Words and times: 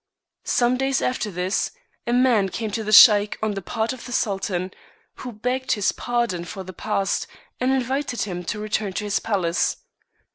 Some 0.47 0.77
days 0.77 0.99
after 0.99 1.29
this, 1.29 1.69
a 2.07 2.11
man 2.11 2.49
came 2.49 2.71
to 2.71 2.83
the 2.83 2.91
Sheik 2.91 3.37
on 3.43 3.51
the 3.53 3.61
part 3.61 3.93
of 3.93 4.07
the 4.07 4.11
Sultan, 4.11 4.71
who 5.17 5.31
begged 5.31 5.73
his 5.73 5.91
pardon 5.91 6.43
for 6.43 6.63
the 6.63 6.73
past, 6.73 7.27
and 7.59 7.71
invited 7.71 8.23
him 8.23 8.43
to 8.45 8.57
return 8.57 8.93
to 8.93 9.03
his 9.03 9.19
palace. 9.19 9.77